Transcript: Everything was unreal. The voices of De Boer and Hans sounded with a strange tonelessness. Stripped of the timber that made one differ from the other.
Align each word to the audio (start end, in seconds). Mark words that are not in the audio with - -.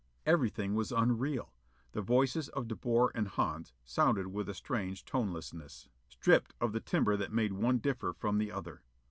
Everything 0.25 0.73
was 0.73 0.91
unreal. 0.91 1.53
The 1.91 2.01
voices 2.01 2.49
of 2.49 2.67
De 2.67 2.75
Boer 2.75 3.11
and 3.13 3.27
Hans 3.27 3.71
sounded 3.83 4.25
with 4.33 4.49
a 4.49 4.55
strange 4.55 5.05
tonelessness. 5.05 5.89
Stripped 6.09 6.55
of 6.59 6.73
the 6.73 6.81
timber 6.81 7.15
that 7.15 7.31
made 7.31 7.53
one 7.53 7.77
differ 7.77 8.11
from 8.11 8.39
the 8.39 8.51
other. 8.51 8.81